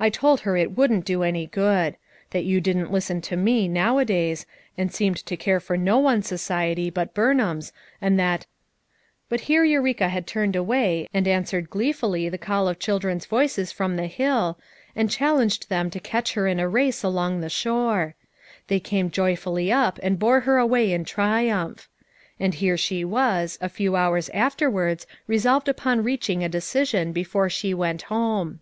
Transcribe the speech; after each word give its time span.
I 0.00 0.10
told 0.10 0.40
her 0.40 0.56
it 0.56 0.72
wouldn't 0.76 1.04
do 1.04 1.22
any 1.22 1.46
good; 1.46 1.96
that 2.30 2.42
you 2.42 2.60
didn't 2.60 2.90
listen 2.90 3.20
to 3.20 3.36
me, 3.36 3.68
nowadays, 3.68 4.44
and 4.76 4.92
seemed 4.92 5.18
to 5.24 5.36
care 5.36 5.60
for 5.60 5.76
no 5.76 6.00
one's 6.00 6.26
society 6.26 6.92
hut 6.92 7.14
Burnham's 7.14 7.72
and 8.00 8.18
that 8.18 8.46
—"But 9.28 9.42
here 9.42 9.62
Eureka 9.62 10.08
had 10.08 10.26
turned 10.26 10.56
away 10.56 11.06
and 11.14 11.28
an 11.28 11.44
swered 11.44 11.68
gleefully 11.70 12.28
the 12.28 12.38
call 12.38 12.66
of 12.66 12.80
children's 12.80 13.24
voices 13.24 13.70
from 13.70 13.94
the 13.94 14.08
hill, 14.08 14.58
and 14.96 15.08
challenged 15.08 15.68
them 15.68 15.90
to 15.90 16.00
catch 16.00 16.32
her 16.32 16.48
in 16.48 16.58
a 16.58 16.68
race 16.68 17.04
along 17.04 17.40
the 17.40 17.48
shore. 17.48 18.16
They 18.66 18.80
came 18.80 19.12
joyfully 19.12 19.70
up 19.70 20.00
and 20.02 20.18
bore 20.18 20.40
her 20.40 20.58
away 20.58 20.90
in 20.92 21.04
triumph. 21.04 21.88
And 22.40 22.54
here 22.54 22.76
she 22.76 23.04
was, 23.04 23.58
a 23.60 23.68
few 23.68 23.94
hours 23.94 24.28
afterwards 24.30 25.06
resolved 25.28 25.68
upon 25.68 26.02
reaching 26.02 26.42
a 26.42 26.48
decision 26.48 27.12
before 27.12 27.48
she 27.48 27.72
went 27.72 28.02
home. 28.10 28.58